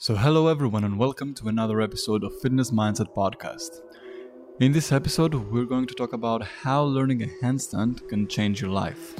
So, 0.00 0.14
hello 0.14 0.46
everyone, 0.46 0.84
and 0.84 0.96
welcome 0.96 1.34
to 1.34 1.48
another 1.48 1.80
episode 1.80 2.22
of 2.22 2.40
Fitness 2.40 2.70
Mindset 2.70 3.12
Podcast. 3.16 3.80
In 4.60 4.70
this 4.70 4.92
episode, 4.92 5.34
we're 5.34 5.64
going 5.64 5.88
to 5.88 5.94
talk 5.94 6.12
about 6.12 6.40
how 6.40 6.84
learning 6.84 7.24
a 7.24 7.26
handstand 7.42 8.08
can 8.08 8.28
change 8.28 8.60
your 8.60 8.70
life. 8.70 9.16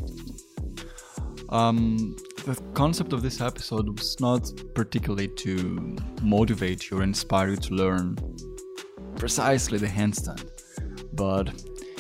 Um, 1.48 2.14
the 2.44 2.54
concept 2.74 3.12
of 3.12 3.22
this 3.22 3.40
episode 3.40 3.98
was 3.98 4.20
not 4.20 4.52
particularly 4.76 5.26
to 5.26 5.96
motivate 6.22 6.88
you 6.88 7.00
or 7.00 7.02
inspire 7.02 7.48
you 7.48 7.56
to 7.56 7.74
learn 7.74 8.16
precisely 9.16 9.79
the 9.79 9.88
handstand, 9.88 10.48
but 11.12 11.48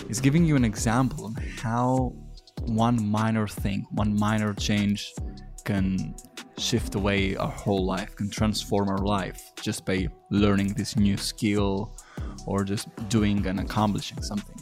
it's 0.08 0.20
giving 0.20 0.44
you 0.44 0.54
an 0.54 0.64
example 0.64 1.26
of 1.26 1.36
how 1.60 2.14
one 2.66 3.04
minor 3.04 3.48
thing, 3.48 3.88
one 3.90 4.16
minor 4.16 4.54
change 4.54 5.12
can 5.64 6.14
shift 6.58 6.94
away 6.94 7.36
our 7.36 7.50
whole 7.50 7.84
life, 7.84 8.16
can 8.16 8.30
transform 8.30 8.88
our 8.88 8.98
life 8.98 9.52
just 9.62 9.86
by 9.86 10.08
learning 10.30 10.74
this 10.74 10.96
new 10.96 11.16
skill 11.16 11.96
or 12.46 12.64
just 12.64 12.88
doing 13.08 13.46
and 13.46 13.60
accomplishing 13.60 14.20
something. 14.22 14.56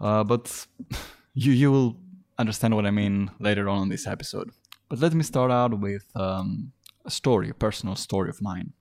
Uh, 0.00 0.24
but 0.24 0.66
you 1.34 1.52
you 1.52 1.70
will 1.70 1.96
understand 2.38 2.74
what 2.74 2.86
I 2.86 2.90
mean 2.90 3.30
later 3.38 3.68
on 3.68 3.82
in 3.82 3.88
this 3.88 4.06
episode. 4.06 4.50
But 4.88 5.00
let 5.00 5.14
me 5.14 5.22
start 5.22 5.50
out 5.50 5.78
with 5.80 6.04
um, 6.14 6.72
a 7.04 7.10
story, 7.10 7.50
a 7.50 7.54
personal 7.54 7.96
story 7.96 8.28
of 8.28 8.42
mine. 8.42 8.72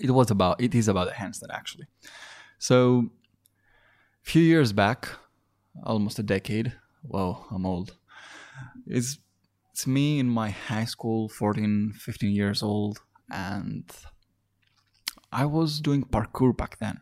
It 0.00 0.10
was 0.10 0.30
about 0.30 0.60
it 0.60 0.74
is 0.74 0.88
about 0.88 1.08
a 1.08 1.12
handstand 1.12 1.52
actually. 1.52 1.86
So 2.58 3.10
a 4.22 4.30
few 4.30 4.42
years 4.42 4.72
back, 4.72 5.08
almost 5.84 6.18
a 6.18 6.22
decade. 6.22 6.72
Whoa, 7.02 7.44
I'm 7.50 7.66
old. 7.66 7.96
It's 8.86 9.18
it's 9.74 9.88
me 9.88 10.20
in 10.20 10.28
my 10.28 10.50
high 10.50 10.84
school 10.84 11.28
14 11.28 11.94
15 11.98 12.30
years 12.30 12.62
old 12.62 13.00
and 13.28 13.90
i 15.32 15.44
was 15.44 15.80
doing 15.80 16.04
parkour 16.04 16.56
back 16.56 16.78
then. 16.78 17.00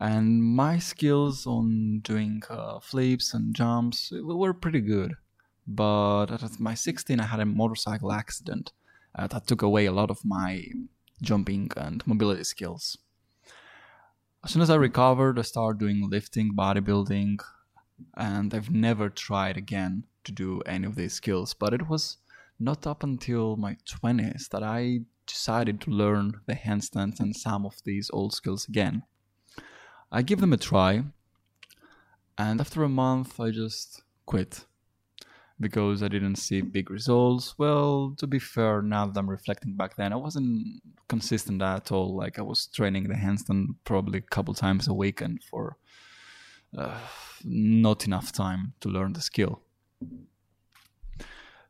And 0.00 0.42
my 0.42 0.78
skills 0.78 1.46
on 1.46 2.00
doing 2.00 2.42
uh, 2.48 2.80
flips 2.80 3.34
and 3.34 3.54
jumps 3.54 4.10
were 4.40 4.54
pretty 4.54 4.80
good. 4.80 5.12
But 5.66 6.28
at 6.32 6.58
my 6.58 6.72
16 6.72 7.20
i 7.20 7.26
had 7.26 7.40
a 7.40 7.44
motorcycle 7.44 8.12
accident 8.12 8.72
uh, 9.14 9.26
that 9.26 9.46
took 9.46 9.60
away 9.60 9.84
a 9.84 9.92
lot 9.92 10.10
of 10.10 10.24
my 10.24 10.64
jumping 11.20 11.70
and 11.76 12.02
mobility 12.06 12.44
skills. 12.44 12.96
As 14.42 14.52
soon 14.52 14.62
as 14.62 14.70
i 14.70 14.76
recovered 14.76 15.38
i 15.38 15.42
started 15.42 15.80
doing 15.80 16.08
lifting 16.08 16.56
bodybuilding 16.56 17.40
and 18.16 18.54
i've 18.54 18.70
never 18.70 19.08
tried 19.08 19.56
again 19.56 20.04
to 20.24 20.32
do 20.32 20.60
any 20.66 20.86
of 20.86 20.94
these 20.94 21.12
skills, 21.12 21.54
but 21.54 21.74
it 21.74 21.88
was 21.88 22.18
not 22.58 22.86
up 22.86 23.02
until 23.02 23.56
my 23.56 23.76
20s 23.86 24.48
that 24.50 24.62
I 24.62 25.00
decided 25.26 25.80
to 25.82 25.90
learn 25.90 26.40
the 26.46 26.54
handstands 26.54 27.20
and 27.20 27.34
some 27.34 27.64
of 27.66 27.82
these 27.84 28.10
old 28.12 28.34
skills 28.34 28.68
again. 28.68 29.02
I 30.10 30.22
give 30.22 30.40
them 30.40 30.52
a 30.52 30.58
try, 30.58 31.04
and 32.36 32.60
after 32.60 32.82
a 32.82 32.88
month, 32.88 33.40
I 33.40 33.50
just 33.50 34.02
quit 34.26 34.66
because 35.58 36.02
I 36.02 36.08
didn't 36.08 36.36
see 36.36 36.60
big 36.60 36.90
results. 36.90 37.54
Well, 37.56 38.14
to 38.18 38.26
be 38.26 38.38
fair, 38.38 38.82
now 38.82 39.06
that 39.06 39.18
I'm 39.18 39.30
reflecting 39.30 39.76
back 39.76 39.96
then, 39.96 40.12
I 40.12 40.16
wasn't 40.16 40.82
consistent 41.08 41.62
at 41.62 41.92
all. 41.92 42.16
Like 42.16 42.38
I 42.38 42.42
was 42.42 42.66
training 42.66 43.04
the 43.04 43.14
handstand 43.14 43.76
probably 43.84 44.18
a 44.18 44.22
couple 44.22 44.54
times 44.54 44.88
a 44.88 44.94
week, 44.94 45.20
and 45.20 45.42
for 45.42 45.76
uh, 46.76 46.98
not 47.44 48.06
enough 48.06 48.32
time 48.32 48.74
to 48.80 48.88
learn 48.88 49.12
the 49.12 49.20
skill. 49.20 49.62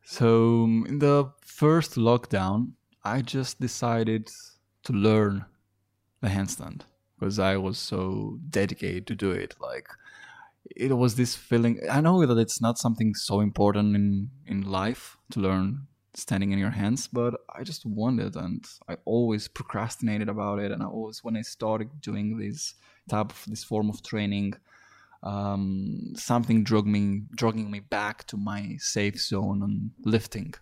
So, 0.05 0.65
in 0.65 0.99
the 0.99 1.33
first 1.45 1.95
lockdown, 1.95 2.73
I 3.05 3.23
just 3.23 3.61
decided 3.61 4.31
to 4.85 4.93
learn 4.93 5.45
the 6.21 6.29
handstand 6.29 6.83
because 7.19 7.39
I 7.39 7.57
was 7.57 7.79
so 7.79 8.39
dedicated 8.51 9.07
to 9.09 9.15
do 9.15 9.31
it. 9.31 9.55
Like, 9.61 9.89
it 10.77 10.93
was 10.97 11.15
this 11.15 11.35
feeling. 11.35 11.81
I 11.91 12.01
know 12.01 12.25
that 12.27 12.39
it's 12.39 12.61
not 12.61 12.79
something 12.79 13.15
so 13.15 13.41
important 13.41 13.95
in, 13.95 14.31
in 14.47 14.63
life 14.63 15.17
to 15.31 15.41
learn 15.41 15.87
standing 16.15 16.53
in 16.53 16.59
your 16.59 16.71
hands, 16.71 17.09
but 17.09 17.35
I 17.55 17.63
just 17.63 17.87
wanted 17.87 18.37
and 18.37 18.65
I 18.89 18.97
always 19.05 19.49
procrastinated 19.49 20.29
about 20.29 20.59
it. 20.59 20.71
And 20.71 20.83
I 20.83 20.87
always, 20.87 21.25
when 21.25 21.37
I 21.37 21.43
started 21.43 22.01
doing 22.01 22.39
this 22.39 22.75
type 23.09 23.31
of 23.31 23.45
this 23.47 23.65
form 23.65 23.89
of 23.89 24.03
training, 24.03 24.55
um, 25.23 26.13
something 26.17 26.65
drug 26.65 26.87
me, 26.87 27.23
drugging 27.35 27.71
me 27.71 27.81
back 27.81 28.27
to 28.29 28.37
my 28.37 28.77
safe 28.79 29.21
zone 29.21 29.63
on 29.63 29.91
lifting. 30.05 30.55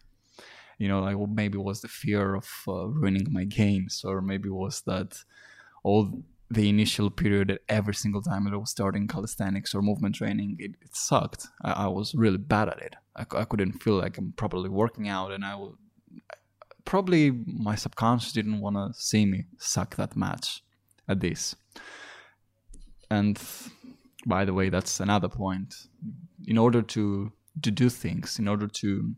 You 0.78 0.88
know, 0.88 1.00
like 1.00 1.16
maybe 1.28 1.59
it 1.59 1.65
was 1.65 1.82
the 1.82 1.88
fear 1.88 2.34
of 2.34 2.48
uh, 2.66 2.87
ruining 2.87 3.26
my 3.31 3.44
games, 3.44 4.03
or 4.04 4.20
maybe 4.20 4.49
it 4.49 4.54
was 4.54 4.82
that 4.87 5.19
all 5.82 6.22
the 6.50 6.69
initial 6.69 7.10
period 7.10 7.49
that 7.49 7.60
every 7.69 7.94
single 7.94 8.22
time 8.22 8.44
that 8.44 8.54
I 8.54 8.56
was 8.56 8.70
starting 8.70 9.06
calisthenics 9.06 9.75
or 9.75 9.82
movement 9.82 10.16
training, 10.16 10.56
it, 10.59 10.72
it 10.82 10.97
sucked. 10.97 11.47
I, 11.62 11.84
I, 11.84 11.87
was 11.87 12.15
really 12.15 12.38
bad 12.38 12.69
at 12.69 12.81
it. 12.81 12.97
I, 13.15 13.25
I 13.37 13.44
couldn't 13.44 13.82
feel 13.82 13.94
like 13.99 14.19
I'm 14.19 14.32
properly 14.32 14.69
working 14.69 15.06
out, 15.06 15.32
and 15.32 15.44
I 15.44 15.54
would 15.54 15.75
probably 16.84 17.31
my 17.47 17.75
subconscious 17.76 18.32
didn't 18.32 18.60
want 18.60 18.76
to 18.76 18.99
see 18.99 19.25
me 19.26 19.44
suck 19.59 19.97
that 19.97 20.16
much 20.16 20.62
at 21.09 21.20
this. 21.20 21.54
And 23.10 23.41
by 24.26 24.44
the 24.44 24.54
way, 24.54 24.69
that's 24.69 25.00
another 25.00 25.28
point. 25.28 25.75
In 26.47 26.58
order 26.58 26.82
to 26.82 27.32
to 27.62 27.70
do 27.70 27.88
things, 27.88 28.38
in 28.38 28.48
order 28.48 28.69
to 28.69 29.14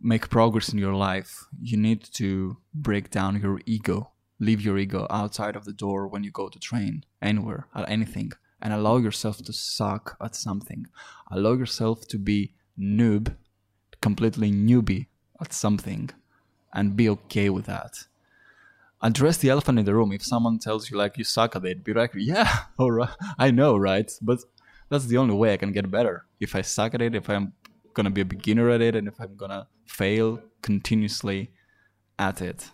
make 0.00 0.30
progress 0.30 0.72
in 0.72 0.78
your 0.78 0.94
life, 0.94 1.44
you 1.60 1.76
need 1.76 2.02
to 2.14 2.56
break 2.72 3.10
down 3.10 3.40
your 3.40 3.60
ego. 3.66 4.12
Leave 4.38 4.60
your 4.60 4.78
ego 4.78 5.06
outside 5.10 5.56
of 5.56 5.64
the 5.64 5.72
door 5.72 6.08
when 6.08 6.24
you 6.24 6.30
go 6.30 6.48
to 6.48 6.58
train, 6.58 7.04
anywhere, 7.20 7.68
at 7.74 7.88
anything, 7.88 8.32
and 8.60 8.72
allow 8.72 8.96
yourself 8.96 9.38
to 9.38 9.52
suck 9.52 10.16
at 10.20 10.34
something. 10.34 10.86
Allow 11.30 11.52
yourself 11.52 12.08
to 12.08 12.18
be 12.18 12.54
noob, 12.78 13.36
completely 14.00 14.50
newbie 14.50 15.06
at 15.40 15.52
something, 15.52 16.10
and 16.72 16.96
be 16.96 17.08
okay 17.08 17.50
with 17.50 17.66
that 17.66 18.06
address 19.02 19.38
the 19.38 19.50
elephant 19.50 19.78
in 19.78 19.84
the 19.84 19.94
room. 19.94 20.12
If 20.12 20.24
someone 20.24 20.58
tells 20.58 20.90
you 20.90 20.96
like 20.96 21.18
you 21.18 21.24
suck 21.24 21.56
at 21.56 21.64
it, 21.64 21.84
be 21.84 21.92
like, 21.92 22.12
yeah, 22.14 22.64
all 22.78 22.92
right, 22.92 23.10
I 23.38 23.50
know, 23.50 23.76
right? 23.76 24.10
But 24.22 24.40
that's 24.88 25.06
the 25.06 25.18
only 25.18 25.34
way 25.34 25.52
I 25.52 25.56
can 25.56 25.72
get 25.72 25.90
better. 25.90 26.26
If 26.40 26.54
I 26.54 26.62
suck 26.62 26.94
at 26.94 27.02
it, 27.02 27.14
if 27.14 27.28
I'm 27.28 27.52
gonna 27.94 28.10
be 28.10 28.20
a 28.20 28.26
beginner 28.26 28.70
at 28.70 28.80
it, 28.80 28.94
and 28.94 29.08
if 29.08 29.20
I'm 29.20 29.36
gonna 29.36 29.66
fail 29.86 30.40
continuously 30.62 31.50
at 32.18 32.40
it. 32.40 32.70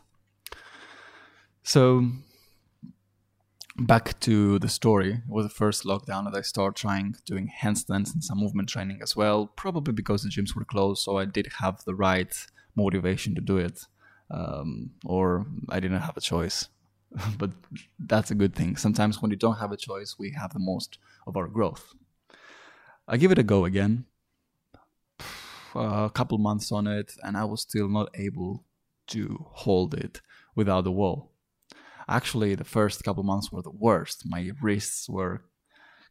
So 1.63 2.11
back 3.79 4.19
to 4.21 4.59
the 4.59 4.69
story. 4.69 5.13
It 5.13 5.21
was 5.29 5.47
the 5.47 5.55
first 5.55 5.85
lockdown 5.85 6.25
that 6.25 6.37
I 6.37 6.43
started 6.43 6.77
trying 6.77 7.15
doing 7.25 7.51
handstands 7.63 8.13
and 8.13 8.25
some 8.25 8.39
movement 8.39 8.69
training 8.69 9.01
as 9.03 9.15
well. 9.15 9.47
Probably 9.47 9.93
because 9.93 10.23
the 10.23 10.29
gyms 10.29 10.55
were 10.55 10.65
closed, 10.65 11.03
so 11.03 11.17
I 11.17 11.25
did 11.25 11.49
have 11.61 11.85
the 11.85 11.95
right 11.95 12.35
motivation 12.75 13.35
to 13.35 13.41
do 13.41 13.57
it 13.57 13.87
um, 14.31 14.91
or 15.05 15.47
I 15.69 15.81
didn't 15.81 16.01
have 16.01 16.17
a 16.17 16.21
choice. 16.21 16.69
but 17.39 17.51
that's 17.99 18.31
a 18.31 18.35
good 18.35 18.55
thing. 18.55 18.77
Sometimes 18.77 19.23
when 19.23 19.31
you 19.31 19.37
don't 19.37 19.59
have 19.59 19.73
a 19.73 19.77
choice, 19.77 20.17
we 20.19 20.33
have 20.33 20.53
the 20.53 20.59
most 20.59 20.99
of 21.27 21.37
our 21.37 21.49
growth. 21.49 21.95
I 23.07 23.17
give 23.17 23.33
it 23.33 23.39
a 23.39 23.43
go 23.43 23.65
again. 23.65 24.05
A 25.75 26.11
couple 26.13 26.39
months 26.39 26.73
on 26.73 26.87
it, 26.87 27.13
and 27.23 27.37
I 27.37 27.45
was 27.45 27.61
still 27.61 27.89
not 27.89 28.09
able 28.15 28.65
to 29.09 29.47
hold 29.51 29.95
it 29.95 30.21
without 30.57 30.85
the 30.85 30.91
wall. 30.91 31.31
Actually, 32.09 32.55
the 32.55 32.65
first 32.65 33.05
couple 33.05 33.23
months 33.23 33.53
were 33.53 33.63
the 33.63 33.71
worst. 33.71 34.25
My 34.25 34.51
wrists 34.63 35.09
were 35.09 35.43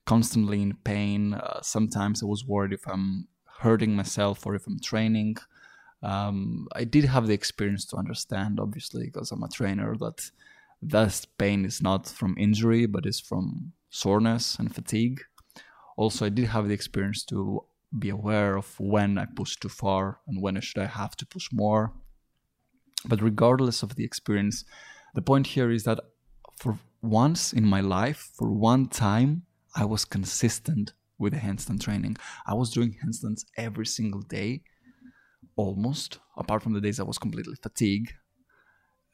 constantly 0.06 0.62
in 0.62 0.76
pain. 0.84 1.34
Uh, 1.34 1.62
sometimes 1.62 2.22
I 2.22 2.28
was 2.28 2.46
worried 2.46 2.72
if 2.72 2.88
I'm 2.88 3.28
hurting 3.60 3.96
myself 3.96 4.46
or 4.46 4.54
if 4.56 4.68
I'm 4.68 4.80
training 4.80 5.38
um, 6.04 6.68
I 6.76 6.84
did 6.84 7.06
have 7.06 7.28
the 7.28 7.34
experience 7.34 7.86
to 7.86 7.98
understand, 7.98 8.60
obviously, 8.60 9.06
because 9.06 9.32
I'm 9.32 9.44
a 9.44 9.50
trainer, 9.50 9.96
that 9.98 10.30
that 10.82 11.26
pain 11.38 11.66
is 11.66 11.82
not 11.82 12.08
from 12.08 12.36
injury, 12.38 12.86
but 12.86 13.06
is 13.06 13.20
from 13.20 13.74
soreness 13.90 14.60
and 14.60 14.74
fatigue. 14.74 15.22
Also, 15.96 16.26
I 16.26 16.30
did 16.30 16.48
have 16.50 16.68
the 16.68 16.74
experience 16.74 17.24
to 17.26 17.64
be 17.98 18.10
aware 18.10 18.58
of 18.58 18.80
when 18.80 19.18
I 19.18 19.26
push 19.26 19.56
too 19.56 19.70
far 19.70 20.20
and 20.28 20.42
when 20.42 20.60
should 20.62 20.82
I 20.82 20.86
have 20.86 21.16
to 21.18 21.26
push 21.26 21.48
more. 21.52 21.94
But 23.06 23.22
regardless 23.22 23.82
of 23.82 23.96
the 23.96 24.04
experience, 24.04 24.66
the 25.16 25.22
point 25.22 25.48
here 25.48 25.72
is 25.72 25.84
that 25.86 26.00
for 26.58 26.78
once 27.02 27.54
in 27.54 27.66
my 27.66 27.82
life, 27.82 28.30
for 28.36 28.52
one 28.52 28.88
time, 28.88 29.44
I 29.76 29.86
was 29.86 30.06
consistent 30.06 30.94
with 31.18 31.34
the 31.34 31.40
handstand 31.40 31.82
training. 31.82 32.18
I 32.46 32.54
was 32.54 32.72
doing 32.72 32.98
handstands 33.04 33.46
every 33.58 33.86
single 33.86 34.22
day 34.22 34.62
almost, 35.56 36.20
apart 36.38 36.64
from 36.64 36.74
the 36.74 36.82
days 36.82 37.00
I 37.00 37.04
was 37.04 37.18
completely 37.18 37.56
fatigued. 37.62 38.14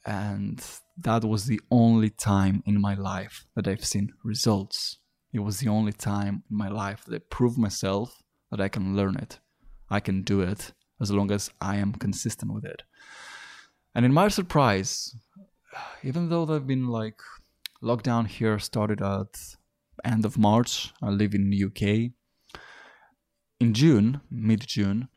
And 0.05 0.63
that 0.97 1.23
was 1.23 1.45
the 1.45 1.61
only 1.71 2.09
time 2.09 2.61
in 2.65 2.81
my 2.81 2.95
life 2.95 3.45
that 3.55 3.67
I've 3.67 3.85
seen 3.85 4.11
results. 4.23 4.99
It 5.31 5.39
was 5.39 5.59
the 5.59 5.69
only 5.69 5.93
time 5.93 6.43
in 6.49 6.57
my 6.57 6.67
life 6.67 7.05
that 7.05 7.15
I 7.15 7.19
proved 7.29 7.57
myself 7.57 8.21
that 8.51 8.61
I 8.61 8.67
can 8.67 8.95
learn 8.95 9.15
it. 9.15 9.39
I 9.89 9.99
can 9.99 10.21
do 10.23 10.41
it 10.41 10.73
as 11.01 11.11
long 11.11 11.31
as 11.31 11.49
I 11.61 11.77
am 11.77 11.93
consistent 11.93 12.53
with 12.53 12.65
it. 12.65 12.83
And 13.95 14.05
in 14.05 14.13
my 14.13 14.27
surprise, 14.27 15.15
even 16.03 16.29
though 16.29 16.45
they've 16.45 16.65
been 16.65 16.87
like 16.87 17.19
lockdown 17.81 18.27
here 18.27 18.59
started 18.59 19.01
at 19.01 19.55
end 20.03 20.25
of 20.25 20.37
March, 20.37 20.93
I 21.01 21.09
live 21.09 21.33
in 21.33 21.53
UK. 21.53 22.11
In 23.59 23.73
June, 23.73 24.21
mid 24.29 24.67
June, 24.67 25.09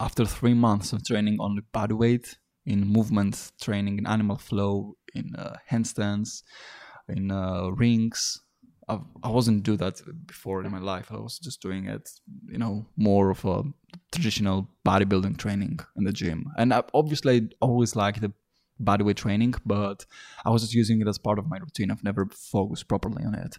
after 0.00 0.24
three 0.24 0.54
months 0.54 0.92
of 0.92 1.04
training 1.04 1.38
only 1.40 1.62
body 1.72 1.94
weight 1.94 2.36
in 2.64 2.86
movement 2.86 3.52
training 3.60 3.98
in 3.98 4.06
animal 4.06 4.36
flow 4.36 4.96
in 5.14 5.34
uh, 5.36 5.56
handstands 5.70 6.42
in 7.08 7.30
uh, 7.30 7.68
rings. 7.68 8.42
I, 8.88 8.98
I 9.22 9.28
wasn't 9.28 9.62
do 9.62 9.76
that 9.76 10.00
before 10.26 10.64
in 10.64 10.70
my 10.70 10.78
life. 10.78 11.10
I 11.10 11.16
was 11.16 11.38
just 11.38 11.62
doing 11.62 11.86
it 11.86 12.08
you 12.48 12.58
know 12.58 12.86
more 12.96 13.30
of 13.30 13.44
a 13.44 13.62
traditional 14.12 14.68
bodybuilding 14.84 15.38
training 15.38 15.80
in 15.96 16.04
the 16.04 16.12
gym. 16.12 16.50
And 16.58 16.74
I, 16.74 16.82
obviously 16.94 17.36
i 17.36 17.48
always 17.60 17.96
liked 17.96 18.20
the 18.20 18.32
bodyweight 18.82 19.16
training 19.16 19.54
but 19.64 20.04
i 20.44 20.50
was 20.50 20.60
just 20.60 20.74
using 20.74 21.00
it 21.00 21.08
as 21.08 21.18
part 21.18 21.38
of 21.38 21.48
my 21.48 21.58
routine. 21.58 21.90
I've 21.90 22.04
never 22.04 22.26
focused 22.26 22.88
properly 22.88 23.24
on 23.24 23.34
it. 23.34 23.56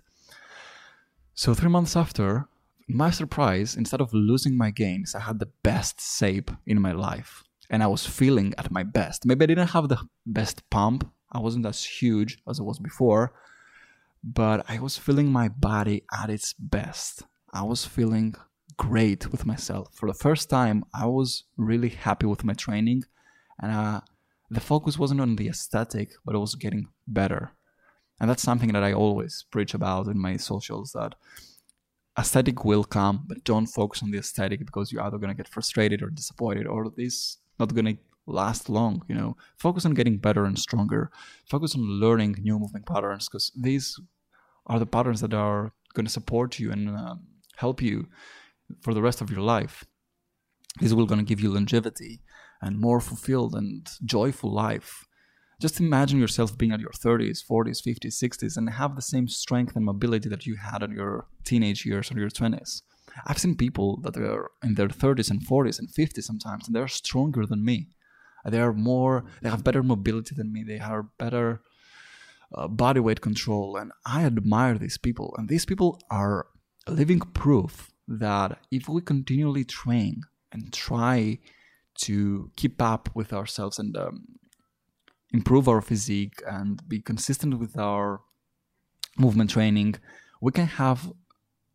So 1.33 1.54
three 1.54 1.69
months 1.69 1.95
after 1.95 2.48
my 2.88 3.10
surprise, 3.12 3.75
instead 3.75 4.01
of 4.01 4.13
losing 4.13 4.57
my 4.57 4.72
gains, 4.72 5.13
I 5.13 5.19
had 5.19 5.39
the 5.39 5.51
best 5.63 6.00
shape 6.01 6.51
in 6.66 6.81
my 6.81 6.94
life. 6.94 7.44
And 7.69 7.84
I 7.84 7.88
was 7.88 8.06
feeling 8.06 8.54
at 8.57 8.72
my 8.72 8.84
best. 8.84 9.25
Maybe 9.25 9.44
I 9.44 9.48
didn't 9.48 9.69
have 9.69 9.89
the 9.89 10.01
best 10.25 10.69
pump. 10.69 11.10
I 11.31 11.39
wasn't 11.39 11.66
as 11.66 11.84
huge 11.84 12.39
as 12.48 12.60
I 12.60 12.63
was 12.63 12.80
before. 12.80 13.34
But 14.24 14.66
I 14.69 14.80
was 14.80 14.98
feeling 14.98 15.31
my 15.31 15.50
body 15.50 16.04
at 16.18 16.30
its 16.30 16.54
best. 16.54 17.24
I 17.54 17.63
was 17.63 17.86
feeling 17.86 18.36
great 18.78 19.31
with 19.31 19.45
myself. 19.45 19.94
For 19.94 20.07
the 20.07 20.18
first 20.18 20.50
time, 20.50 20.86
I 20.94 21.07
was 21.07 21.44
really 21.57 21.90
happy 21.90 22.25
with 22.25 22.45
my 22.45 22.54
training. 22.54 23.04
And 23.62 23.72
uh, 23.72 24.01
the 24.50 24.62
focus 24.62 24.98
wasn't 24.98 25.22
on 25.22 25.36
the 25.36 25.50
aesthetic, 25.50 26.12
but 26.24 26.36
it 26.36 26.40
was 26.40 26.56
getting 26.56 26.88
better. 27.06 27.51
And 28.19 28.30
that's 28.30 28.44
something 28.44 28.72
that 28.74 28.83
I 28.83 28.94
always 28.94 29.45
preach 29.51 29.74
about 29.74 30.07
in 30.07 30.18
my 30.18 30.38
socials 30.38 30.94
that 30.94 31.16
aesthetic 32.18 32.66
will 32.66 32.84
come, 32.84 33.24
but 33.28 33.44
don't 33.44 33.68
focus 33.68 34.02
on 34.02 34.12
the 34.12 34.18
aesthetic 34.18 34.66
because 34.66 34.92
you're 34.92 35.04
either 35.04 35.18
going 35.18 35.30
to 35.30 35.38
get 35.38 35.48
frustrated 35.48 36.02
or 36.02 36.10
disappointed 36.10 36.68
or 36.68 36.90
this 36.90 37.38
not 37.60 37.74
going 37.74 37.86
to 37.86 37.98
last 38.25 38.69
long, 38.69 39.04
you 39.08 39.16
know. 39.16 39.38
Focus 39.58 39.86
on 39.86 39.94
getting 39.94 40.18
better 40.18 40.46
and 40.46 40.60
stronger. 40.60 41.10
Focus 41.50 41.75
on 41.75 41.81
learning 41.81 42.36
new 42.42 42.60
movement 42.60 42.86
patterns 42.86 43.28
because 43.28 43.52
these 43.56 44.00
are 44.68 44.80
the 44.80 44.86
patterns 44.86 45.22
that 45.22 45.34
are 45.34 45.72
going 45.94 46.06
to 46.06 46.12
support 46.12 46.60
you 46.60 46.72
and 46.72 46.90
um, 46.90 47.22
help 47.56 47.81
you 47.81 48.08
for 48.81 48.94
the 48.94 49.02
rest 49.02 49.22
of 49.22 49.31
your 49.31 49.42
life. 49.42 49.86
These 50.80 50.94
will 50.94 51.06
going 51.06 51.19
to 51.19 51.25
give 51.25 51.40
you 51.40 51.52
longevity 51.52 52.22
and 52.62 52.80
more 52.80 53.00
fulfilled 53.00 53.56
and 53.56 53.88
joyful 54.06 54.52
life 54.52 55.06
just 55.59 55.80
imagine 55.80 56.19
yourself 56.19 56.57
being 56.57 56.71
at 56.71 56.80
your 56.80 56.92
30s, 56.92 57.39
40s, 57.50 57.81
50s, 57.81 58.24
60s, 58.24 58.57
and 58.57 58.69
have 58.69 58.95
the 58.95 59.01
same 59.01 59.27
strength 59.27 59.75
and 59.75 59.86
mobility 59.86 60.30
that 60.30 60.45
you 60.45 60.56
had 60.56 60.83
in 60.83 60.92
your 60.92 61.27
teenage 61.44 61.86
years 61.86 62.12
or 62.12 62.19
your 62.19 62.30
20s. 62.30 62.81
I've 63.25 63.39
seen 63.39 63.56
people 63.56 64.00
that 64.01 64.15
are 64.18 64.51
in 64.63 64.75
their 64.75 64.88
30s 64.88 65.31
and 65.31 65.42
40s 65.45 65.80
and 65.80 65.89
50s 65.89 66.24
sometimes, 66.24 66.68
and 66.68 66.75
they're 66.75 66.88
stronger 66.88 67.45
than 67.45 67.65
me. 67.65 67.88
They 68.45 68.59
are 68.59 68.74
more, 68.74 69.25
they 69.42 69.50
have 69.50 69.63
better 69.63 69.83
mobility 69.83 70.36
than 70.36 70.54
me. 70.54 70.63
They 70.63 70.77
have 70.77 71.06
better 71.18 71.62
uh, 72.56 72.68
body 72.68 73.00
weight 73.00 73.21
control, 73.21 73.77
and 73.77 73.92
I 74.06 74.25
admire 74.25 74.77
these 74.77 74.98
people. 74.98 75.33
And 75.38 75.50
these 75.50 75.65
people 75.65 76.00
are 76.09 76.48
living 76.88 77.19
proof 77.19 77.92
that 78.07 78.59
if 78.71 78.88
we 78.88 79.01
continually 79.01 79.65
train 79.65 80.21
and 80.51 80.71
try 80.71 81.39
to 82.01 82.51
keep 82.56 82.81
up 82.81 83.09
with 83.13 83.33
ourselves 83.33 83.80
and 83.80 83.98
um, 83.98 84.27
improve 85.33 85.68
our 85.68 85.81
physique 85.81 86.41
and 86.47 86.81
be 86.88 87.01
consistent 87.01 87.59
with 87.59 87.77
our 87.77 88.21
movement 89.18 89.50
training, 89.50 89.95
we 90.41 90.51
can 90.51 90.68
have 90.68 91.12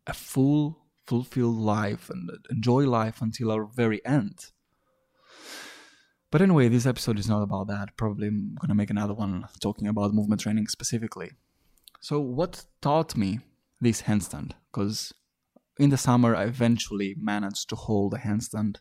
a 0.07 0.13
full, 0.13 0.85
fulfilled 1.05 1.57
life 1.57 2.09
and 2.09 2.29
enjoy 2.49 2.87
life 2.87 3.21
until 3.21 3.51
our 3.51 3.65
very 3.65 4.03
end. 4.05 4.51
But 6.31 6.41
anyway, 6.41 6.67
this 6.67 6.87
episode 6.87 7.19
is 7.19 7.29
not 7.29 7.43
about 7.43 7.67
that. 7.67 7.95
Probably 7.95 8.27
I'm 8.27 8.55
gonna 8.59 8.73
make 8.73 8.89
another 8.89 9.13
one 9.13 9.45
talking 9.61 9.87
about 9.87 10.13
movement 10.13 10.41
training 10.41 10.67
specifically. 10.67 11.33
So, 12.01 12.19
what 12.19 12.65
taught 12.81 13.15
me 13.15 13.39
this 13.79 14.01
handstand? 14.03 14.53
Because 14.71 15.13
in 15.77 15.89
the 15.89 15.97
summer, 15.97 16.35
I 16.35 16.43
eventually 16.43 17.15
managed 17.19 17.69
to 17.69 17.75
hold 17.75 18.13
a 18.13 18.17
handstand 18.17 18.77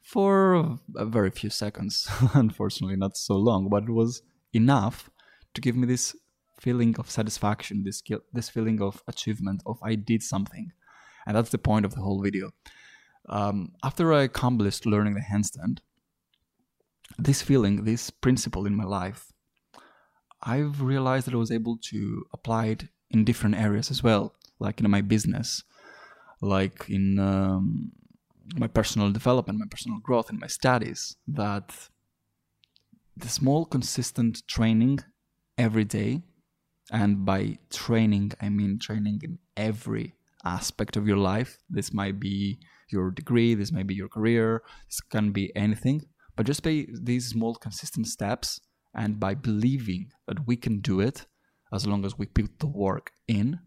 for 0.00 0.78
a 0.96 1.06
very 1.06 1.30
few 1.30 1.50
seconds. 1.50 2.08
Unfortunately, 2.34 2.96
not 2.96 3.16
so 3.16 3.36
long, 3.36 3.68
but 3.68 3.84
it 3.84 3.90
was 3.90 4.22
enough 4.52 5.08
to 5.54 5.60
give 5.60 5.76
me 5.76 5.86
this 5.86 6.16
feeling 6.60 6.94
of 6.98 7.10
satisfaction, 7.10 7.84
this 7.84 8.02
this 8.32 8.48
feeling 8.48 8.80
of 8.80 9.02
achievement, 9.06 9.62
of 9.66 9.78
I 9.82 9.94
did 9.94 10.22
something, 10.22 10.72
and 11.26 11.36
that's 11.36 11.50
the 11.50 11.58
point 11.58 11.84
of 11.84 11.94
the 11.94 12.00
whole 12.00 12.22
video. 12.22 12.50
Um, 13.28 13.72
after 13.84 14.12
I 14.12 14.22
accomplished 14.22 14.84
learning 14.84 15.14
the 15.14 15.20
handstand, 15.20 15.78
this 17.18 17.42
feeling, 17.42 17.84
this 17.84 18.10
principle 18.10 18.66
in 18.66 18.74
my 18.74 18.84
life, 18.84 19.32
I've 20.42 20.80
realized 20.80 21.26
that 21.26 21.34
I 21.34 21.38
was 21.38 21.52
able 21.52 21.78
to 21.90 22.24
apply 22.32 22.66
it 22.66 22.84
in 23.10 23.24
different 23.24 23.56
areas 23.56 23.90
as 23.90 24.02
well, 24.02 24.34
like 24.58 24.80
in 24.80 24.90
my 24.90 25.02
business, 25.02 25.62
like 26.42 26.90
in 26.90 27.18
um, 27.18 27.92
my 28.56 28.66
personal 28.66 29.10
development, 29.10 29.60
my 29.60 29.66
personal 29.70 29.98
growth, 30.00 30.30
in 30.30 30.38
my 30.38 30.48
studies 30.48 31.16
that 31.28 31.72
the 33.16 33.28
small, 33.28 33.64
consistent 33.64 34.46
training 34.48 34.98
every 35.56 35.84
day, 35.84 36.22
and 36.90 37.24
by 37.24 37.58
training, 37.70 38.32
I 38.40 38.48
mean 38.48 38.78
training 38.78 39.20
in 39.22 39.38
every 39.56 40.14
aspect 40.44 40.96
of 40.96 41.06
your 41.06 41.16
life. 41.16 41.58
This 41.70 41.92
might 41.94 42.18
be 42.18 42.58
your 42.90 43.10
degree, 43.10 43.54
this 43.54 43.72
might 43.72 43.86
be 43.86 43.94
your 43.94 44.08
career, 44.08 44.62
this 44.88 45.00
can 45.00 45.30
be 45.30 45.54
anything. 45.56 46.02
But 46.36 46.46
just 46.46 46.62
by 46.62 46.86
these 46.92 47.28
small, 47.28 47.54
consistent 47.54 48.08
steps, 48.08 48.60
and 48.94 49.18
by 49.18 49.34
believing 49.34 50.10
that 50.26 50.46
we 50.46 50.56
can 50.56 50.80
do 50.80 51.00
it 51.00 51.26
as 51.72 51.86
long 51.86 52.04
as 52.04 52.18
we 52.18 52.26
put 52.26 52.58
the 52.58 52.66
work 52.66 53.12
in, 53.26 53.60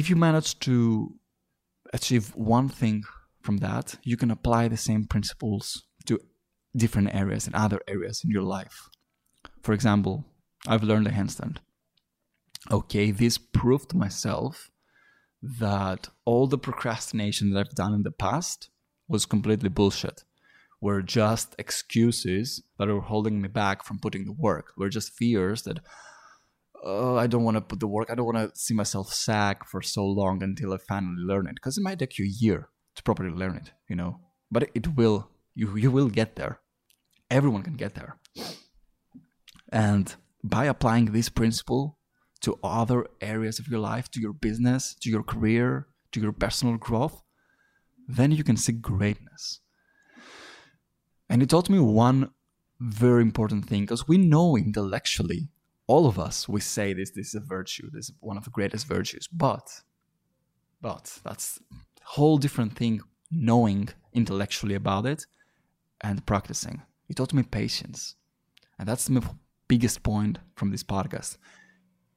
if 0.00 0.08
you 0.08 0.16
manage 0.16 0.58
to 0.60 1.14
achieve 1.92 2.34
one 2.34 2.70
thing 2.70 3.02
from 3.42 3.58
that, 3.58 3.96
you 4.02 4.16
can 4.16 4.30
apply 4.30 4.66
the 4.66 4.76
same 4.88 5.04
principles 5.04 5.84
to 6.06 6.18
different 6.74 7.14
areas 7.14 7.46
and 7.46 7.54
other 7.54 7.80
areas 7.86 8.22
in 8.24 8.30
your 8.30 8.42
life. 8.42 8.88
For 9.62 9.74
example, 9.74 10.24
I've 10.66 10.82
learned 10.82 11.06
a 11.06 11.10
handstand. 11.10 11.58
Okay, 12.70 13.10
this 13.10 13.36
proved 13.36 13.90
to 13.90 13.98
myself 13.98 14.70
that 15.42 16.08
all 16.24 16.46
the 16.46 16.64
procrastination 16.66 17.50
that 17.50 17.60
I've 17.60 17.74
done 17.74 17.92
in 17.92 18.02
the 18.02 18.10
past 18.26 18.70
was 19.06 19.26
completely 19.26 19.68
bullshit. 19.68 20.24
Were 20.80 21.02
just 21.02 21.54
excuses 21.58 22.62
that 22.78 22.88
were 22.88 23.02
holding 23.12 23.42
me 23.42 23.48
back 23.48 23.84
from 23.84 23.98
putting 23.98 24.24
the 24.24 24.32
work. 24.48 24.72
Were 24.78 24.88
just 24.88 25.12
fears 25.12 25.62
that 25.64 25.80
oh, 26.82 27.16
I 27.16 27.26
don't 27.26 27.44
want 27.44 27.56
to 27.56 27.60
put 27.60 27.80
the 27.80 27.86
work. 27.86 28.10
I 28.10 28.14
don't 28.14 28.26
want 28.26 28.38
to 28.38 28.58
see 28.58 28.74
myself 28.74 29.12
sag 29.12 29.64
for 29.64 29.82
so 29.82 30.04
long 30.04 30.42
until 30.42 30.72
I 30.72 30.78
finally 30.78 31.22
learn 31.22 31.46
it. 31.46 31.54
Because 31.54 31.78
it 31.78 31.82
might 31.82 31.98
take 31.98 32.18
you 32.18 32.24
a 32.24 32.44
year 32.44 32.68
to 32.96 33.02
properly 33.02 33.30
learn 33.30 33.56
it, 33.56 33.72
you 33.88 33.96
know. 33.96 34.20
But 34.50 34.70
it 34.74 34.96
will. 34.96 35.28
You 35.54 35.76
you 35.76 35.90
will 35.90 36.08
get 36.08 36.36
there. 36.36 36.60
Everyone 37.30 37.62
can 37.62 37.74
get 37.74 37.94
there. 37.94 38.16
And 39.72 40.14
by 40.42 40.64
applying 40.66 41.06
this 41.06 41.28
principle 41.28 41.98
to 42.40 42.58
other 42.64 43.06
areas 43.20 43.58
of 43.58 43.68
your 43.68 43.80
life, 43.80 44.10
to 44.10 44.20
your 44.20 44.32
business, 44.32 44.94
to 45.00 45.10
your 45.10 45.22
career, 45.22 45.86
to 46.12 46.20
your 46.20 46.32
personal 46.32 46.76
growth, 46.76 47.22
then 48.08 48.32
you 48.32 48.42
can 48.42 48.56
see 48.56 48.72
greatness. 48.72 49.60
And 51.28 51.42
it 51.42 51.50
taught 51.50 51.70
me 51.70 51.78
one 51.78 52.30
very 52.80 53.22
important 53.22 53.66
thing 53.66 53.82
because 53.82 54.08
we 54.08 54.18
know 54.18 54.56
intellectually 54.56 55.48
all 55.92 56.04
of 56.06 56.16
us 56.18 56.48
we 56.54 56.60
say 56.60 56.88
this 56.92 57.10
this 57.10 57.28
is 57.28 57.34
a 57.34 57.46
virtue 57.56 57.86
this 57.92 58.06
is 58.08 58.14
one 58.20 58.38
of 58.38 58.44
the 58.44 58.54
greatest 58.58 58.86
virtues 58.86 59.26
but 59.46 59.66
but 60.80 61.04
that's 61.24 61.60
a 61.70 62.08
whole 62.14 62.38
different 62.38 62.72
thing 62.76 63.00
knowing 63.30 63.88
intellectually 64.12 64.74
about 64.74 65.06
it 65.06 65.26
and 66.00 66.24
practicing. 66.26 66.82
It 67.08 67.16
taught 67.16 67.34
me 67.34 67.42
patience. 67.42 68.16
And 68.78 68.88
that's 68.88 69.06
the 69.06 69.22
biggest 69.68 70.02
point 70.02 70.38
from 70.56 70.70
this 70.70 70.82
podcast. 70.82 71.36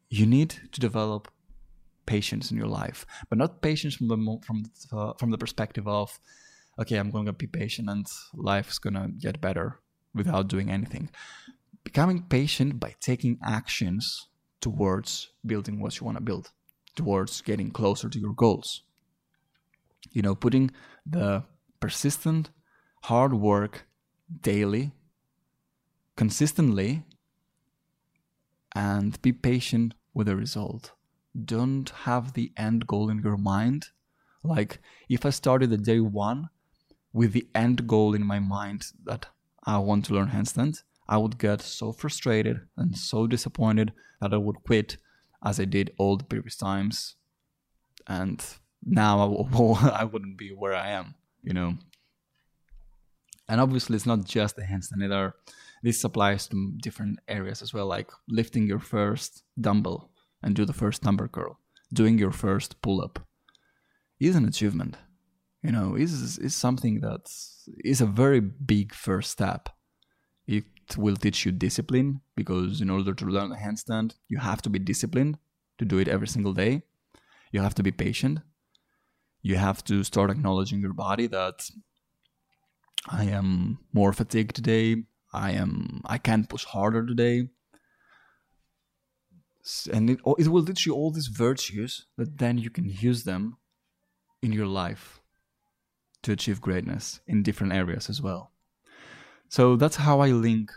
You 0.10 0.26
need 0.26 0.56
to 0.72 0.80
develop 0.80 1.30
patience 2.06 2.52
in 2.52 2.58
your 2.58 2.68
life 2.68 3.06
but 3.30 3.38
not 3.38 3.62
patience 3.62 3.96
from 3.96 4.10
the 4.10 4.18
from 4.46 4.62
the, 4.62 4.98
uh, 4.98 5.14
from 5.18 5.32
the 5.32 5.38
perspective 5.38 5.88
of 5.88 6.20
okay 6.78 6.98
i'm 6.98 7.10
going 7.10 7.26
to 7.26 7.32
be 7.32 7.48
patient 7.48 7.90
and 7.90 8.06
life's 8.34 8.78
going 8.78 8.94
to 8.94 9.08
get 9.08 9.40
better 9.40 9.80
without 10.14 10.50
doing 10.50 10.70
anything 10.70 11.10
becoming 11.84 12.24
patient 12.24 12.80
by 12.80 12.96
taking 13.00 13.40
actions 13.44 14.28
towards 14.62 15.30
building 15.46 15.80
what 15.80 16.00
you 16.00 16.06
want 16.06 16.18
to 16.18 16.24
build, 16.24 16.52
towards 16.96 17.42
getting 17.42 17.72
closer 17.72 18.10
to 18.10 18.20
your 18.20 18.34
goals. 18.34 18.84
You 20.12 20.22
know, 20.22 20.36
putting 20.36 20.72
the 21.06 21.44
persistent 21.80 22.50
hard 23.04 23.34
work 23.34 23.86
daily, 24.42 24.92
consistently, 26.16 27.04
and 28.76 29.22
be 29.22 29.32
patient 29.32 29.94
with 30.14 30.28
the 30.28 30.36
result. 30.36 30.92
Don't 31.46 31.90
have 31.90 32.34
the 32.34 32.52
end 32.56 32.88
goal 32.88 33.10
in 33.10 33.20
your 33.20 33.38
mind. 33.38 33.88
Like, 34.44 34.80
if 35.10 35.26
I 35.26 35.30
started 35.32 35.70
the 35.70 35.78
day 35.78 36.00
one 36.00 36.50
with 37.12 37.34
the 37.34 37.48
end 37.54 37.88
goal 37.88 38.14
in 38.14 38.26
my 38.26 38.40
mind 38.40 38.88
that 39.06 39.28
I 39.66 39.78
want 39.78 40.06
to 40.06 40.14
learn 40.14 40.30
handstand, 40.30 40.84
I 41.08 41.18
would 41.18 41.38
get 41.38 41.62
so 41.62 41.92
frustrated 41.92 42.62
and 42.78 42.98
so 42.98 43.28
disappointed 43.28 43.94
that 44.22 44.34
I 44.34 44.38
would 44.38 44.64
quit 44.64 44.98
as 45.44 45.60
I 45.60 45.66
did 45.66 45.92
all 45.98 46.18
the 46.18 46.24
previous 46.24 46.56
times. 46.56 47.16
And 48.08 48.44
now 48.86 49.20
I, 49.20 49.90
I 50.02 50.04
wouldn't 50.06 50.38
be 50.38 50.50
where 50.50 50.76
I 50.76 50.90
am, 50.90 51.16
you 51.44 51.54
know. 51.54 51.76
And 53.50 53.60
obviously, 53.60 53.96
it's 53.96 54.06
not 54.06 54.24
just 54.24 54.56
the 54.56 54.64
handstand, 54.64 55.04
either. 55.04 55.36
This 55.84 56.04
applies 56.04 56.48
to 56.48 56.74
different 56.82 57.20
areas 57.28 57.62
as 57.62 57.74
well, 57.74 57.88
like 57.88 58.10
lifting 58.30 58.68
your 58.68 58.80
first 58.80 59.44
dumbbell 59.60 60.12
and 60.42 60.56
do 60.56 60.64
the 60.64 60.72
first 60.72 61.04
number 61.04 61.28
curl, 61.28 61.60
doing 61.92 62.18
your 62.18 62.32
first 62.32 62.82
pull 62.82 63.02
up 63.02 63.20
is 64.20 64.36
an 64.36 64.46
achievement. 64.46 64.98
You 65.62 65.72
know, 65.72 65.96
is 65.96 66.38
is 66.40 66.56
something 66.56 67.00
that 67.02 67.32
is 67.84 68.02
a 68.02 68.06
very 68.06 68.42
big 68.42 68.94
first 68.94 69.32
step. 69.32 69.70
It 70.90 70.98
will 70.98 71.16
teach 71.16 71.46
you 71.46 71.52
discipline 71.52 72.22
because 72.36 72.82
in 72.82 72.90
order 72.90 73.14
to 73.14 73.26
learn 73.26 73.52
a 73.52 73.56
handstand, 73.56 74.16
you 74.28 74.40
have 74.40 74.62
to 74.64 74.70
be 74.70 74.80
disciplined 74.80 75.38
to 75.78 75.86
do 75.86 75.98
it 75.98 76.08
every 76.08 76.28
single 76.28 76.54
day. 76.54 76.84
You 77.52 77.62
have 77.62 77.76
to 77.76 77.84
be 77.84 77.92
patient. 77.92 78.40
You 79.42 79.56
have 79.56 79.84
to 79.86 80.04
start 80.04 80.30
acknowledging 80.30 80.80
your 80.80 80.94
body 80.94 81.28
that 81.28 81.70
I 83.08 83.26
am 83.26 83.80
more 83.92 84.14
fatigued 84.14 84.56
today. 84.56 85.04
I 85.34 85.52
am 85.52 86.02
I 86.06 86.18
can't 86.18 86.50
push 86.50 86.66
harder 86.66 87.06
today. 87.06 87.50
And 89.92 90.10
it, 90.10 90.20
it 90.38 90.48
will 90.48 90.66
teach 90.66 90.86
you 90.86 90.94
all 90.94 91.12
these 91.12 91.28
virtues 91.28 92.08
that 92.18 92.38
then 92.38 92.58
you 92.58 92.70
can 92.70 92.86
use 92.86 93.24
them 93.24 93.58
in 94.42 94.52
your 94.52 94.68
life 94.68 95.22
to 96.24 96.32
achieve 96.32 96.62
greatness 96.62 97.22
in 97.28 97.44
different 97.44 97.74
areas 97.74 98.10
as 98.10 98.22
well. 98.22 98.53
So 99.56 99.76
that's 99.76 99.98
how 99.98 100.20
I 100.20 100.30
link, 100.30 100.72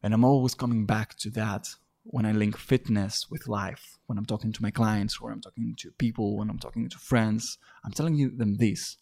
and 0.00 0.14
I'm 0.14 0.24
always 0.24 0.54
coming 0.54 0.86
back 0.86 1.16
to 1.16 1.30
that 1.30 1.66
when 2.04 2.24
I 2.24 2.30
link 2.30 2.56
fitness 2.56 3.26
with 3.28 3.48
life. 3.48 3.98
When 4.06 4.16
I'm 4.16 4.26
talking 4.26 4.52
to 4.52 4.62
my 4.62 4.70
clients, 4.70 5.18
or 5.20 5.32
I'm 5.32 5.40
talking 5.40 5.74
to 5.80 5.90
people, 5.98 6.36
when 6.36 6.50
I'm 6.50 6.60
talking 6.60 6.88
to 6.88 6.98
friends, 6.98 7.58
I'm 7.84 7.90
telling 7.90 8.36
them 8.36 8.58
this 8.58 8.98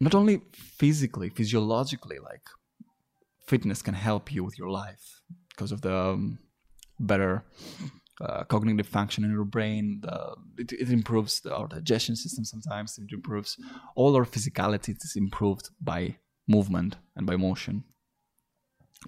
not 0.00 0.14
only 0.14 0.40
physically, 0.54 1.28
physiologically, 1.28 2.18
like 2.18 2.46
fitness 3.46 3.82
can 3.82 3.92
help 3.92 4.32
you 4.32 4.42
with 4.44 4.58
your 4.58 4.70
life 4.70 5.20
because 5.50 5.72
of 5.72 5.82
the 5.82 5.94
um, 5.94 6.38
better 6.98 7.44
uh, 8.22 8.44
cognitive 8.44 8.88
function 8.88 9.24
in 9.24 9.30
your 9.30 9.44
brain. 9.44 10.00
The, 10.02 10.36
it, 10.56 10.72
it, 10.72 10.90
improves 10.90 11.40
the, 11.40 11.54
our 11.54 11.68
digestion 11.68 12.16
system 12.16 12.46
sometimes. 12.46 12.96
It 12.96 13.12
improves 13.12 13.58
all 13.94 14.16
our 14.16 14.24
physicality 14.24 14.96
is 14.96 15.16
improved 15.16 15.68
by 15.82 16.16
movement 16.48 16.96
and 17.16 17.26
by 17.26 17.36
motion. 17.36 17.84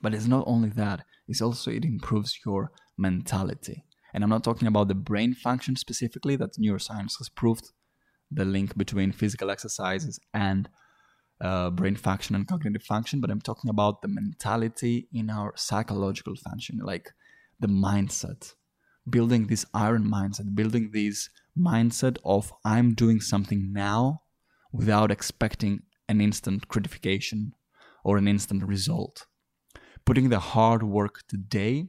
But 0.02 0.14
it's 0.14 0.26
not 0.26 0.44
only 0.46 0.70
that, 0.70 1.04
it's 1.28 1.40
also 1.40 1.70
it 1.70 1.84
improves 1.84 2.38
your 2.44 2.72
mentality. 2.98 3.84
And 4.12 4.22
I'm 4.22 4.30
not 4.30 4.44
talking 4.44 4.68
about 4.68 4.88
the 4.88 4.94
brain 4.94 5.34
function 5.34 5.76
specifically, 5.76 6.36
that 6.36 6.56
neuroscience 6.56 7.18
has 7.18 7.28
proved 7.28 7.72
the 8.30 8.44
link 8.44 8.76
between 8.76 9.12
physical 9.12 9.50
exercises 9.50 10.18
and 10.32 10.68
uh, 11.40 11.70
brain 11.70 11.96
function 11.96 12.34
and 12.34 12.46
cognitive 12.46 12.82
function, 12.82 13.20
but 13.20 13.30
I'm 13.30 13.40
talking 13.40 13.70
about 13.70 14.02
the 14.02 14.08
mentality 14.08 15.08
in 15.12 15.30
our 15.30 15.52
psychological 15.56 16.34
function, 16.36 16.78
like 16.82 17.10
the 17.60 17.66
mindset. 17.66 18.54
Building 19.08 19.48
this 19.48 19.66
iron 19.74 20.04
mindset, 20.04 20.54
building 20.54 20.90
this 20.92 21.28
mindset 21.58 22.16
of 22.24 22.52
I'm 22.64 22.94
doing 22.94 23.20
something 23.20 23.72
now 23.72 24.22
without 24.72 25.10
expecting 25.10 25.82
an 26.08 26.20
instant 26.20 26.68
gratification 26.68 27.52
or 28.04 28.18
an 28.18 28.28
instant 28.28 28.62
result. 28.64 29.26
Putting 30.04 30.28
the 30.28 30.38
hard 30.38 30.82
work 30.82 31.20
today, 31.28 31.88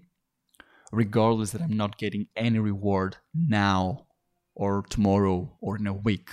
regardless 0.91 1.51
that 1.51 1.62
I'm 1.62 1.75
not 1.75 1.98
getting 1.98 2.27
any 2.36 2.60
reward 2.60 3.17
now 3.34 4.07
or 4.55 4.84
tomorrow 4.89 5.57
or 5.60 5.77
in 5.77 5.88
a 5.88 5.93
week. 5.93 6.29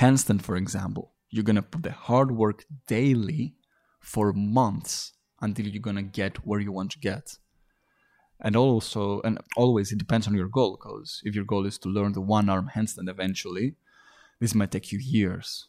Handstand, 0.00 0.42
for 0.42 0.56
example, 0.56 1.14
you're 1.30 1.44
gonna 1.44 1.62
put 1.62 1.82
the 1.82 1.92
hard 1.92 2.32
work 2.32 2.64
daily 2.86 3.54
for 4.00 4.32
months 4.32 5.12
until 5.40 5.66
you're 5.66 5.82
gonna 5.82 6.02
get 6.02 6.46
where 6.46 6.60
you 6.60 6.72
want 6.72 6.90
to 6.92 6.98
get 6.98 7.38
and 8.40 8.56
also 8.56 9.20
and 9.22 9.38
always 9.56 9.90
it 9.92 9.98
depends 9.98 10.26
on 10.26 10.34
your 10.34 10.48
goal 10.48 10.78
because 10.80 11.20
if 11.24 11.34
your 11.34 11.44
goal 11.44 11.66
is 11.66 11.78
to 11.78 11.88
learn 11.88 12.12
the 12.12 12.20
one 12.20 12.48
arm 12.48 12.70
handstand 12.74 13.08
eventually 13.08 13.74
this 14.40 14.54
might 14.54 14.70
take 14.70 14.92
you 14.92 14.98
years 14.98 15.68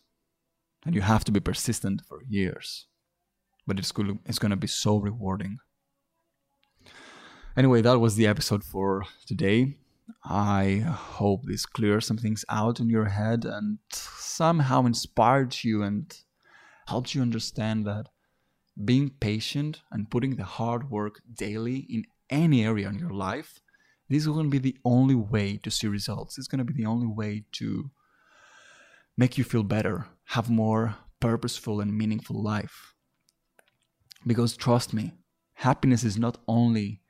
and 0.85 0.95
you 0.95 1.01
have 1.01 1.23
to 1.25 1.31
be 1.31 1.39
persistent 1.39 2.01
for 2.07 2.21
years. 2.27 2.87
But 3.67 3.79
it's 3.79 3.91
going 3.91 4.19
it's 4.25 4.39
going 4.39 4.51
to 4.51 4.57
be 4.57 4.67
so 4.67 4.97
rewarding. 4.97 5.59
Anyway 7.55 7.81
that 7.81 7.99
was 7.99 8.15
the 8.15 8.27
episode 8.27 8.63
for 8.63 9.03
today. 9.25 9.75
I 10.23 10.83
hope 10.85 11.45
this 11.45 11.65
clears 11.65 12.05
some 12.05 12.17
things 12.17 12.43
out 12.49 12.79
in 12.79 12.89
your 12.89 13.05
head 13.05 13.45
and 13.45 13.77
somehow 13.91 14.85
inspired 14.85 15.63
you 15.63 15.83
and 15.83 16.15
helped 16.87 17.13
you 17.13 17.21
understand 17.21 17.85
that 17.85 18.07
being 18.83 19.11
patient 19.19 19.81
and 19.91 20.09
putting 20.09 20.35
the 20.35 20.43
hard 20.43 20.89
work 20.89 21.21
daily 21.33 21.85
in 21.89 22.05
any 22.29 22.63
area 22.65 22.87
in 22.89 22.97
your 22.97 23.11
life, 23.11 23.59
this 24.09 24.21
is 24.23 24.27
going 24.27 24.49
to 24.49 24.59
be 24.59 24.71
the 24.71 24.77
only 24.85 25.15
way 25.15 25.57
to 25.57 25.69
see 25.69 25.87
results. 25.87 26.37
It's 26.37 26.47
going 26.47 26.59
to 26.59 26.65
be 26.65 26.73
the 26.73 26.87
only 26.87 27.07
way 27.07 27.43
to 27.53 27.91
make 29.17 29.37
you 29.37 29.43
feel 29.43 29.63
better, 29.63 30.07
have 30.29 30.47
more 30.47 30.95
purposeful 31.19 31.81
and 31.81 31.97
meaningful 31.97 32.41
life. 32.41 32.93
Because 34.27 34.55
trust 34.55 34.93
me, 34.93 35.13
happiness 35.53 36.03
is 36.03 36.19
not 36.19 36.37
only 36.47 37.01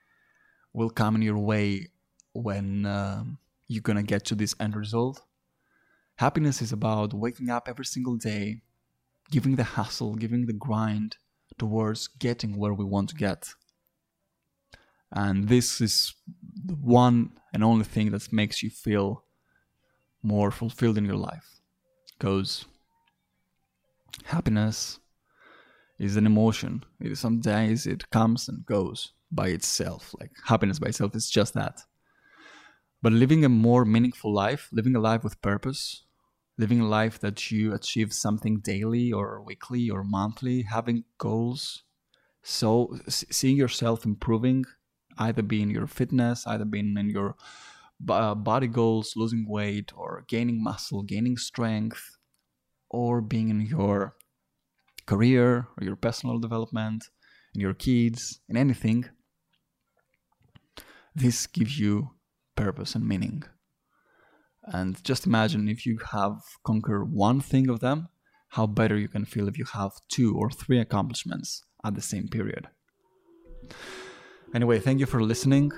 will 0.71 0.89
come 0.89 1.15
in 1.15 1.21
your 1.21 1.38
way 1.38 1.89
when 2.31 2.85
uh, 2.85 3.25
you're 3.67 3.81
gonna 3.81 4.03
get 4.03 4.23
to 4.23 4.35
this 4.35 4.55
end 4.61 4.73
result. 4.73 5.21
Happiness 6.15 6.61
is 6.61 6.71
about 6.71 7.13
waking 7.13 7.49
up 7.49 7.67
every 7.67 7.83
single 7.83 8.15
day, 8.15 8.61
giving 9.29 9.57
the 9.57 9.65
hustle, 9.65 10.15
giving 10.15 10.45
the 10.45 10.53
grind 10.53 11.17
towards 11.57 12.07
getting 12.07 12.57
where 12.57 12.73
we 12.73 12.85
want 12.85 13.09
to 13.09 13.15
get. 13.15 13.49
And 15.11 15.49
this 15.49 15.81
is 15.81 16.13
the 16.65 16.75
one 16.75 17.31
and 17.53 17.65
only 17.65 17.83
thing 17.83 18.11
that 18.11 18.31
makes 18.31 18.63
you 18.63 18.69
feel 18.69 19.25
more 20.23 20.51
fulfilled 20.51 20.97
in 20.97 21.03
your 21.03 21.17
life. 21.17 21.59
Because 22.17 22.65
happiness 24.25 24.99
is 25.97 26.15
an 26.15 26.25
emotion. 26.25 26.83
Some 27.13 27.39
days 27.39 27.85
it 27.85 28.09
comes 28.09 28.47
and 28.47 28.65
goes 28.65 29.13
by 29.31 29.49
itself. 29.49 30.15
Like 30.19 30.31
happiness 30.45 30.79
by 30.79 30.88
itself 30.88 31.15
is 31.15 31.29
just 31.29 31.53
that. 31.53 31.81
But 33.01 33.13
living 33.13 33.45
a 33.45 33.49
more 33.49 33.85
meaningful 33.85 34.33
life, 34.33 34.69
living 34.71 34.95
a 34.95 34.99
life 34.99 35.23
with 35.23 35.41
purpose, 35.41 36.03
living 36.57 36.81
a 36.81 36.88
life 36.88 37.19
that 37.19 37.51
you 37.51 37.73
achieve 37.73 38.11
something 38.11 38.59
daily 38.59 39.11
or 39.11 39.41
weekly 39.41 39.89
or 39.89 40.03
monthly, 40.03 40.63
having 40.63 41.05
goals. 41.17 41.83
So 42.43 42.97
seeing 43.07 43.55
yourself 43.55 44.05
improving, 44.05 44.65
either 45.17 45.41
being 45.41 45.69
your 45.69 45.88
fitness, 45.88 46.45
either 46.45 46.65
being 46.65 46.95
in 46.97 47.09
your 47.09 47.35
uh, 48.09 48.35
body 48.35 48.67
goals, 48.67 49.13
losing 49.15 49.45
weight 49.47 49.91
or 49.95 50.25
gaining 50.27 50.61
muscle, 50.61 51.03
gaining 51.03 51.38
strength, 51.38 52.17
or 52.89 53.22
being 53.22 53.50
in 53.50 53.62
your 53.62 54.15
career 55.05 55.67
or 55.77 55.84
your 55.84 55.96
personal 55.96 56.39
development, 56.39 57.05
in 57.53 57.62
your 57.62 57.74
kids, 57.74 58.41
in 58.48 58.58
anything. 58.58 59.05
This 61.15 61.48
gives 61.48 61.79
you 61.79 62.12
purpose 62.55 62.96
and 62.96 63.08
meaning. 63.08 63.43
And 64.63 65.03
just 65.03 65.25
imagine 65.25 65.67
if 65.67 65.86
you 65.86 66.00
have 66.12 66.41
conquered 66.63 67.12
one 67.12 67.41
thing 67.41 67.69
of 67.69 67.79
them, 67.79 68.10
how 68.50 68.67
better 68.67 68.98
you 68.98 69.08
can 69.08 69.25
feel 69.25 69.48
if 69.48 69.58
you 69.58 69.65
have 69.74 69.91
two 70.10 70.36
or 70.36 70.50
three 70.50 70.79
accomplishments 70.79 71.63
at 71.84 71.96
the 71.96 72.01
same 72.01 72.27
period. 72.27 72.67
Anyway, 74.53 74.79
thank 74.79 75.00
you 75.00 75.05
for 75.05 75.24
listening. 75.24 75.72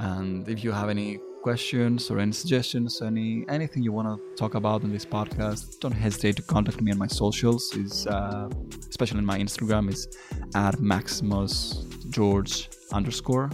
And 0.00 0.48
if 0.48 0.62
you 0.62 0.72
have 0.72 0.88
any 0.88 1.18
questions 1.42 2.10
or 2.10 2.18
any 2.18 2.32
suggestions, 2.32 3.02
any 3.02 3.44
anything 3.48 3.82
you 3.82 3.92
want 3.92 4.08
to 4.08 4.34
talk 4.36 4.54
about 4.54 4.82
in 4.82 4.92
this 4.92 5.04
podcast, 5.04 5.80
don't 5.80 5.92
hesitate 5.92 6.36
to 6.36 6.42
contact 6.42 6.80
me 6.80 6.92
on 6.92 6.98
my 6.98 7.06
socials. 7.06 7.74
Is 7.76 8.06
uh, 8.06 8.48
especially 8.88 9.18
in 9.18 9.26
my 9.26 9.38
Instagram 9.38 9.88
is 9.88 10.08
at 10.54 10.80
Maximus 10.80 11.84
George 12.10 12.68
underscore. 12.92 13.50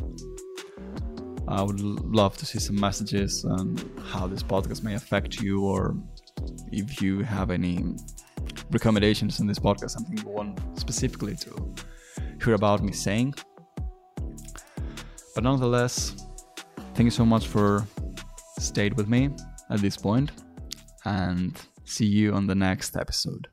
I 1.47 1.63
would 1.63 1.81
love 1.81 2.37
to 2.39 2.47
see 2.47 2.59
some 2.59 2.81
messages 2.81 3.45
on 3.45 3.77
how 4.11 4.27
this 4.27 4.43
podcast 4.43 4.83
may 4.83 4.95
affect 4.95 5.41
you, 5.41 5.63
or 5.65 5.95
if 6.73 7.03
you 7.03 7.23
have 7.23 7.51
any 7.51 7.85
recommendations 8.71 9.41
in 9.41 9.47
this 9.47 9.59
podcast, 9.59 9.91
something 9.91 10.17
you 10.17 10.29
want 10.29 10.59
specifically 10.79 11.37
to 11.37 11.75
hear 12.43 12.55
about 12.55 12.83
me 12.83 12.93
saying. 12.93 13.35
But 15.35 15.45
nonetheless, 15.45 16.24
thank 16.95 17.07
you 17.07 17.11
so 17.11 17.25
much 17.25 17.47
for 17.47 17.87
stayed 18.59 18.95
with 18.95 19.09
me 19.09 19.31
at 19.71 19.81
this 19.81 19.97
point 19.97 20.31
and 21.05 21.61
see 21.85 22.07
you 22.07 22.33
on 22.33 22.47
the 22.47 22.55
next 22.55 22.97
episode. 22.97 23.49